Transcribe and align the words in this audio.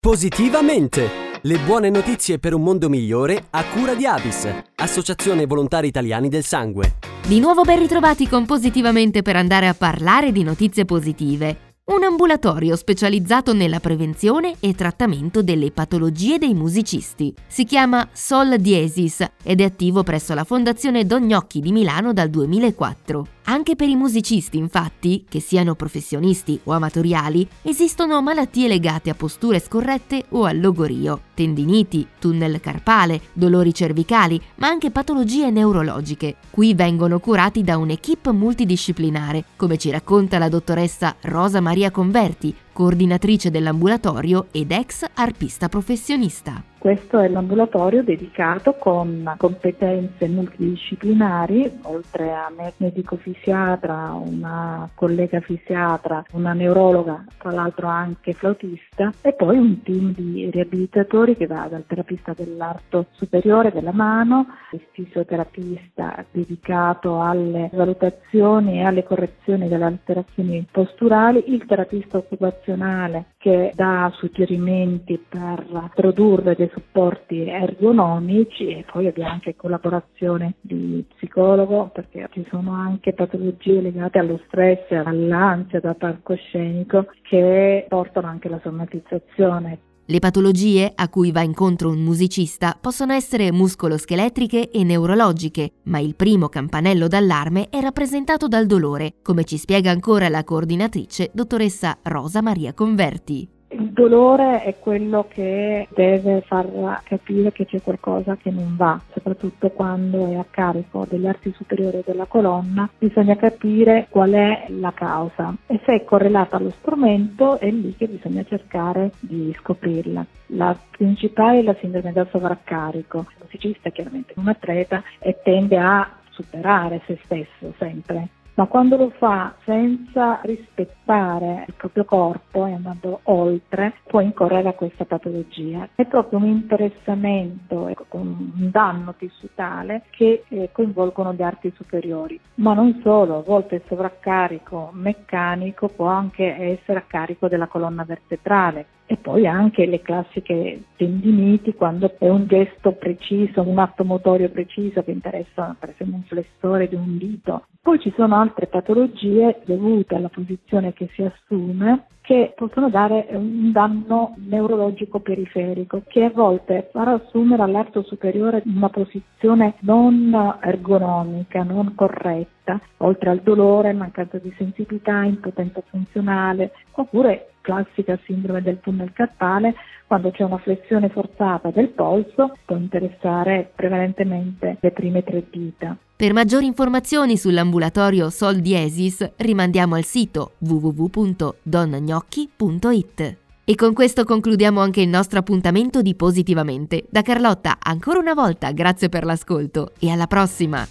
Positivamente! 0.00 1.10
Le 1.42 1.58
buone 1.58 1.90
notizie 1.90 2.38
per 2.38 2.54
un 2.54 2.62
mondo 2.62 2.88
migliore 2.88 3.46
a 3.50 3.64
cura 3.64 3.94
di 3.94 4.06
Avis, 4.06 4.48
Associazione 4.76 5.44
Volontari 5.44 5.88
Italiani 5.88 6.28
del 6.28 6.44
Sangue. 6.44 6.94
Di 7.26 7.40
nuovo 7.40 7.62
ben 7.62 7.80
ritrovati 7.80 8.28
con 8.28 8.46
Positivamente 8.46 9.22
per 9.22 9.34
andare 9.34 9.66
a 9.66 9.74
parlare 9.74 10.30
di 10.30 10.44
notizie 10.44 10.84
positive. 10.84 11.74
Un 11.86 12.04
ambulatorio 12.04 12.76
specializzato 12.76 13.52
nella 13.52 13.80
prevenzione 13.80 14.54
e 14.60 14.72
trattamento 14.76 15.42
delle 15.42 15.72
patologie 15.72 16.38
dei 16.38 16.54
musicisti. 16.54 17.34
Si 17.48 17.64
chiama 17.64 18.08
Sol 18.12 18.56
Diesis 18.56 19.26
ed 19.42 19.60
è 19.60 19.64
attivo 19.64 20.04
presso 20.04 20.32
la 20.32 20.44
Fondazione 20.44 21.06
Don 21.06 21.24
Gnocchi 21.24 21.58
di 21.60 21.72
Milano 21.72 22.12
dal 22.12 22.30
2004. 22.30 23.26
Anche 23.50 23.76
per 23.76 23.88
i 23.88 23.96
musicisti, 23.96 24.58
infatti, 24.58 25.24
che 25.26 25.40
siano 25.40 25.74
professionisti 25.74 26.60
o 26.64 26.72
amatoriali, 26.72 27.48
esistono 27.62 28.20
malattie 28.20 28.68
legate 28.68 29.08
a 29.08 29.14
posture 29.14 29.58
scorrette 29.58 30.26
o 30.30 30.44
al 30.44 30.60
logorio, 30.60 31.18
tendiniti, 31.32 32.06
tunnel 32.18 32.60
carpale, 32.60 33.22
dolori 33.32 33.72
cervicali, 33.72 34.38
ma 34.56 34.68
anche 34.68 34.90
patologie 34.90 35.48
neurologiche. 35.48 36.36
Qui 36.50 36.74
vengono 36.74 37.20
curati 37.20 37.62
da 37.62 37.78
un'equipe 37.78 38.32
multidisciplinare, 38.32 39.44
come 39.56 39.78
ci 39.78 39.88
racconta 39.88 40.36
la 40.36 40.50
dottoressa 40.50 41.16
Rosa 41.22 41.62
Maria 41.62 41.90
Converti, 41.90 42.54
coordinatrice 42.78 43.50
dell'ambulatorio 43.50 44.46
ed 44.52 44.70
ex 44.70 45.04
arpista 45.14 45.68
professionista. 45.68 46.62
Questo 46.78 47.18
è 47.18 47.26
l'ambulatorio 47.26 48.04
dedicato 48.04 48.74
con 48.74 49.34
competenze 49.36 50.28
multidisciplinari, 50.28 51.80
oltre 51.82 52.32
a 52.32 52.52
me 52.56 52.72
medico 52.76 53.16
fisiatra, 53.16 54.12
una 54.12 54.88
collega 54.94 55.40
fisiatra, 55.40 56.22
una 56.34 56.52
neurologa, 56.52 57.24
tra 57.36 57.50
l'altro 57.50 57.88
anche 57.88 58.32
flautista, 58.32 59.12
e 59.22 59.32
poi 59.32 59.58
un 59.58 59.82
team 59.82 60.14
di 60.14 60.48
riabilitatori 60.52 61.36
che 61.36 61.48
va 61.48 61.66
dal 61.68 61.84
terapista 61.84 62.32
dell'arto 62.32 63.06
superiore 63.10 63.72
della 63.72 63.92
mano, 63.92 64.46
il 64.70 64.80
fisioterapista 64.92 66.24
dedicato 66.30 67.20
alle 67.20 67.70
valutazioni 67.72 68.78
e 68.78 68.84
alle 68.84 69.02
correzioni 69.02 69.66
delle 69.66 69.84
alterazioni 69.84 70.64
posturali, 70.70 71.42
il 71.48 71.66
terapista 71.66 72.18
occupazionale 72.18 72.66
professionale 72.68 73.26
che 73.38 73.72
dà 73.74 74.12
suggerimenti 74.16 75.18
per 75.26 75.90
produrre 75.94 76.54
dei 76.54 76.68
supporti 76.72 77.48
ergonomici 77.48 78.68
e 78.68 78.84
poi 78.90 79.06
abbiamo 79.06 79.30
anche 79.30 79.56
collaborazione 79.56 80.54
di 80.60 81.04
psicologo 81.16 81.90
perché 81.92 82.28
ci 82.32 82.46
sono 82.50 82.72
anche 82.72 83.14
patologie 83.14 83.80
legate 83.80 84.18
allo 84.18 84.40
stress, 84.46 84.90
all'ansia 84.90 85.80
da 85.80 85.94
palcoscenico 85.94 87.06
che 87.22 87.86
portano 87.88 88.26
anche 88.26 88.48
alla 88.48 88.60
somatizzazione. 88.62 89.78
Le 90.10 90.20
patologie 90.20 90.90
a 90.94 91.10
cui 91.10 91.32
va 91.32 91.42
incontro 91.42 91.90
un 91.90 91.98
musicista 91.98 92.74
possono 92.80 93.12
essere 93.12 93.52
muscoloscheletriche 93.52 94.70
e 94.70 94.82
neurologiche, 94.82 95.72
ma 95.82 95.98
il 95.98 96.16
primo 96.16 96.48
campanello 96.48 97.08
d'allarme 97.08 97.68
è 97.68 97.78
rappresentato 97.80 98.48
dal 98.48 98.64
dolore, 98.64 99.16
come 99.20 99.44
ci 99.44 99.58
spiega 99.58 99.90
ancora 99.90 100.30
la 100.30 100.44
coordinatrice 100.44 101.28
dottoressa 101.34 101.98
Rosa 102.04 102.40
Maria 102.40 102.72
Converti. 102.72 103.57
Il 103.78 103.92
dolore 103.92 104.64
è 104.64 104.76
quello 104.80 105.26
che 105.28 105.86
deve 105.94 106.40
far 106.40 106.66
capire 107.04 107.52
che 107.52 107.64
c'è 107.64 107.80
qualcosa 107.80 108.36
che 108.36 108.50
non 108.50 108.74
va, 108.76 109.00
soprattutto 109.12 109.70
quando 109.70 110.32
è 110.32 110.34
a 110.34 110.44
carico 110.50 111.06
degli 111.08 111.28
arti 111.28 111.52
superiori 111.54 112.02
della 112.04 112.24
colonna, 112.24 112.90
bisogna 112.98 113.36
capire 113.36 114.08
qual 114.10 114.32
è 114.32 114.66
la 114.70 114.90
causa 114.92 115.54
e 115.68 115.80
se 115.86 115.94
è 115.94 116.04
correlata 116.04 116.56
allo 116.56 116.70
strumento 116.70 117.60
è 117.60 117.70
lì 117.70 117.94
che 117.94 118.08
bisogna 118.08 118.42
cercare 118.42 119.12
di 119.20 119.54
scoprirla. 119.60 120.26
La 120.46 120.76
principale 120.90 121.60
è 121.60 121.62
la 121.62 121.76
sindrome 121.78 122.10
da 122.10 122.26
sovraccarico. 122.28 123.26
Il 123.28 123.36
musicista 123.42 123.90
è 123.90 123.92
chiaramente 123.92 124.32
un 124.38 124.48
atleta 124.48 125.04
e 125.20 125.38
tende 125.40 125.78
a 125.78 126.18
superare 126.30 127.00
se 127.06 127.16
stesso 127.22 127.72
sempre 127.78 128.30
ma 128.58 128.66
quando 128.66 128.96
lo 128.96 129.10
fa 129.10 129.54
senza 129.64 130.40
rispettare 130.42 131.64
il 131.68 131.74
proprio 131.74 132.04
corpo 132.04 132.66
e 132.66 132.72
andando 132.72 133.20
oltre, 133.24 133.94
può 134.08 134.18
incorrere 134.18 134.70
a 134.70 134.72
questa 134.72 135.04
patologia. 135.04 135.88
È 135.94 136.04
proprio 136.06 136.40
un 136.40 136.46
interessamento, 136.46 137.86
ecco, 137.86 138.16
un 138.16 138.68
danno 138.72 139.14
tissutale 139.16 140.02
che 140.10 140.42
eh, 140.48 140.70
coinvolgono 140.72 141.34
gli 141.34 141.42
arti 141.42 141.72
superiori. 141.76 142.38
Ma 142.54 142.74
non 142.74 142.98
solo, 143.00 143.38
a 143.38 143.42
volte 143.42 143.76
il 143.76 143.82
sovraccarico 143.86 144.90
meccanico 144.92 145.86
può 145.86 146.06
anche 146.06 146.44
essere 146.44 146.98
a 146.98 147.04
carico 147.06 147.46
della 147.46 147.68
colonna 147.68 148.02
vertebrale, 148.02 148.86
e 149.10 149.16
poi 149.16 149.46
anche 149.46 149.86
le 149.86 150.02
classiche 150.02 150.82
tendiniti 150.96 151.72
quando 151.72 152.14
è 152.18 152.28
un 152.28 152.46
gesto 152.46 152.92
preciso, 152.92 153.66
un 153.66 153.78
atto 153.78 154.04
motorio 154.04 154.50
preciso 154.50 155.02
che 155.02 155.12
interessa 155.12 155.74
per 155.78 155.88
esempio 155.88 156.16
un 156.16 156.24
flessore 156.24 156.88
di 156.88 156.94
un 156.94 157.16
dito. 157.16 157.68
Poi 157.80 157.98
ci 158.00 158.12
sono 158.14 158.36
altre 158.36 158.66
patologie 158.66 159.62
dovute 159.64 160.14
alla 160.14 160.28
posizione 160.28 160.92
che 160.92 161.08
si 161.14 161.22
assume 161.22 162.04
che 162.20 162.52
possono 162.54 162.90
dare 162.90 163.26
un 163.30 163.72
danno 163.72 164.34
neurologico 164.36 165.20
periferico 165.20 166.02
che 166.06 166.24
a 166.24 166.30
volte 166.30 166.90
farà 166.92 167.12
assumere 167.12 167.62
all'arto 167.62 168.02
superiore 168.02 168.62
una 168.66 168.90
posizione 168.90 169.76
non 169.80 170.58
ergonomica, 170.60 171.62
non 171.62 171.94
corretta, 171.94 172.78
oltre 172.98 173.30
al 173.30 173.40
dolore, 173.40 173.94
mancanza 173.94 174.36
di 174.36 174.52
sensibilità, 174.58 175.22
impotenza 175.22 175.80
funzionale, 175.88 176.72
oppure 176.92 177.52
classica 177.68 178.18
sindrome 178.24 178.62
del 178.62 178.80
tunnel 178.80 179.12
carpale, 179.12 179.74
quando 180.06 180.30
c'è 180.30 180.42
una 180.42 180.56
flessione 180.56 181.10
forzata 181.10 181.70
del 181.70 181.90
polso, 181.90 182.56
può 182.64 182.76
interessare 182.76 183.70
prevalentemente 183.76 184.78
le 184.80 184.90
prime 184.92 185.22
tre 185.22 185.44
dita. 185.50 185.94
Per 186.16 186.32
maggiori 186.32 186.64
informazioni 186.64 187.36
sull'ambulatorio 187.36 188.30
Sol 188.30 188.60
Diesis 188.60 189.32
rimandiamo 189.36 189.96
al 189.96 190.04
sito 190.04 190.52
www.donnagnocchi.it. 190.58 193.36
E 193.64 193.74
con 193.74 193.92
questo 193.92 194.24
concludiamo 194.24 194.80
anche 194.80 195.02
il 195.02 195.08
nostro 195.08 195.40
appuntamento 195.40 196.00
di 196.00 196.14
Positivamente. 196.14 197.04
Da 197.10 197.20
Carlotta, 197.20 197.76
ancora 197.82 198.18
una 198.18 198.32
volta 198.32 198.72
grazie 198.72 199.10
per 199.10 199.26
l'ascolto 199.26 199.92
e 200.00 200.10
alla 200.10 200.26
prossima! 200.26 200.88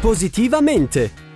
Positivamente! 0.00 1.35